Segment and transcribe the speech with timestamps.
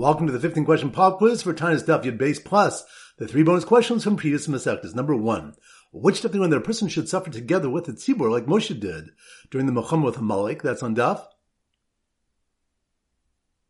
[0.00, 2.84] Welcome to the 15 question pop quiz for Taanis Daf Yud Beis Plus.
[3.18, 4.94] The three bonus questions from previous Masechtas.
[4.94, 5.52] Number one.
[5.92, 9.10] Which Daf when a person should suffer together with the Tzibur like Moshe did
[9.50, 10.62] during the milchamah with Amalek?
[10.62, 11.26] That's on Daf.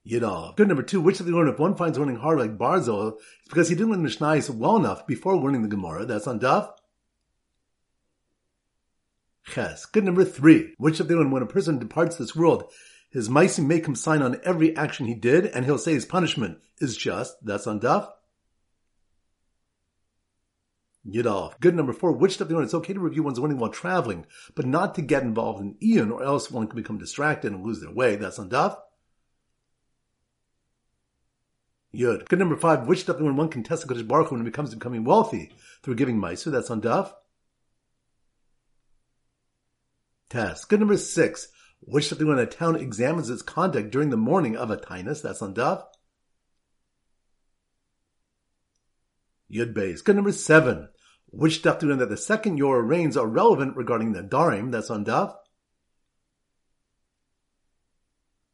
[0.09, 0.55] Yidal.
[0.55, 1.01] Good number two.
[1.01, 4.07] Which Daf learn if one finds learning hard like Barzel, it's because he didn't learn
[4.07, 6.07] Mishnayos well enough before learning the Gemara.
[6.07, 6.71] That's on Daf.
[9.47, 9.85] Ches.
[9.85, 10.75] Good number three.
[10.79, 12.71] Which Daf when a person departs this world,
[13.11, 16.59] his maasim make him sign on every action he did, and he'll say his punishment
[16.79, 17.37] is just.
[17.45, 18.09] That's on Daf.
[21.07, 21.59] Yidalf.
[21.61, 22.13] Good number four.
[22.13, 22.67] Which stuff do you want?
[22.67, 26.13] It's okay to review one's learning while traveling, but not to get involved in iyun,
[26.13, 28.17] or else one can become distracted and lose their way.
[28.17, 28.77] That's on Daf.
[31.93, 32.29] Yud.
[32.29, 32.87] Good number five.
[32.87, 35.51] Which stuff when one can test the Kadosh Baruch Hu when it becomes becoming wealthy
[35.83, 36.53] through giving Maaser?
[36.53, 37.13] That's on Daf.
[40.29, 40.65] Tes.
[40.65, 41.49] Good number six
[41.81, 45.43] which something when a town examines its conduct during the morning of a taanis, that's
[45.43, 45.85] on Daf.
[49.53, 50.05] Yud Beis.
[50.05, 50.89] Good number seven.
[51.27, 55.05] Which Daf do that the second Yorah rains are relevant regarding the Darim, that's on
[55.05, 55.35] Daf.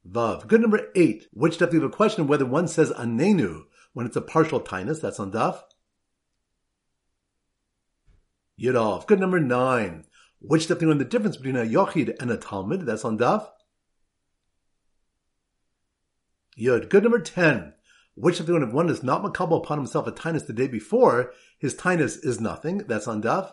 [0.08, 0.46] Vav.
[0.46, 1.26] Good number eight.
[1.32, 5.18] Which Daf a question of whether one says Anenu when it's a partial taanis, that's
[5.18, 5.60] on Daf.
[8.60, 9.06] Yudov.
[9.06, 10.04] Good number nine.
[10.46, 12.86] Which daf on the difference between a yochid and a talmid?
[12.86, 13.48] That's on daf.
[16.56, 16.88] Yud.
[16.88, 17.74] Good number 10.
[18.14, 21.74] Which daf if one is not makabel upon himself a taanis the day before, his
[21.74, 22.78] taanis is nothing.
[22.78, 23.50] That's on daf.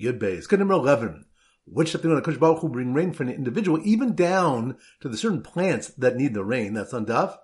[0.00, 0.48] Yud Beis.
[0.48, 1.26] Good number 11.
[1.66, 5.08] Which daf on a Kush Baruch Hu bring rain for an individual, even down to
[5.10, 6.72] the certain plants that need the rain.
[6.72, 7.36] That's on daf.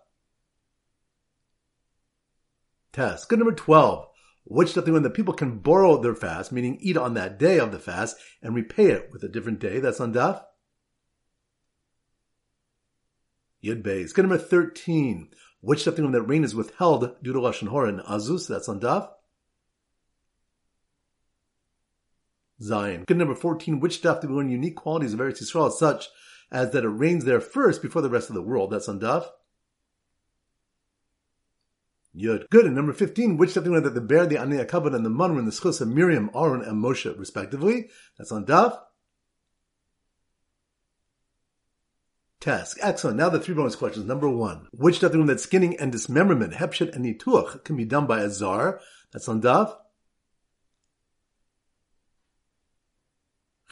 [2.94, 3.26] Tes.
[3.26, 4.08] Good number 12
[4.44, 7.72] which stuff when the people can borrow their fast, meaning eat on that day of
[7.72, 9.80] the fast, and repay it with a different day.
[9.80, 10.42] That's on Daf.
[13.64, 13.82] Yud.
[13.82, 15.30] Good number 13.
[15.62, 18.46] Which stuff when that rain is withheld due to Lashon Hora and Azus?
[18.46, 19.08] That's on Daf.
[22.60, 23.06] Zayin.
[23.06, 23.80] Good number 14.
[23.80, 26.08] Which stuff do when unique qualities of Eretz Yisrael such
[26.52, 28.70] as that it rains there first before the rest of the world?
[28.70, 29.26] That's on Daf.
[32.16, 32.48] Yud.
[32.50, 32.66] Good.
[32.66, 35.46] And number 15, which something that the bear, the Ananei Hakavod, and the Manr and
[35.46, 37.90] the zechus of Miriam, Aaron, and Moshe, respectively.
[38.18, 38.78] That's on Daf.
[42.40, 42.76] Task.
[42.82, 43.16] Excellent.
[43.16, 44.04] Now the three bonus questions.
[44.06, 48.20] Number one, which something that skinning and dismemberment, hepshet and nituach, can be done by
[48.20, 48.80] a zar?
[49.12, 49.74] That's on Daf.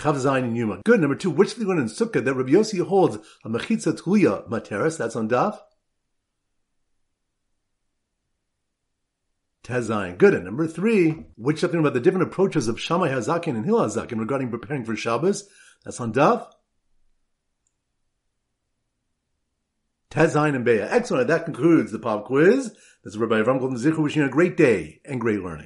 [0.01, 0.83] Chav Zayin and Yoma.
[0.85, 1.01] Good.
[1.01, 4.97] Number two, which the one in Sukkah that Rabbi Yossi holds a mechitza tluya materis?
[4.99, 5.59] That's on Daf.
[9.65, 10.19] Tezayin.
[10.19, 10.35] Good.
[10.35, 14.19] And number three, which something about the different approaches of Shammai Hazakin and Hillel Hazakin
[14.19, 15.49] regarding preparing for Shabbos.
[15.85, 16.47] That's on Daf.
[20.11, 20.89] Tezayin and Beitzah.
[20.91, 21.29] Excellent.
[21.29, 22.75] That concludes the pop quiz.
[23.05, 25.61] This is Rabbi Avram Golden Zichu wishing you a great day and great learning.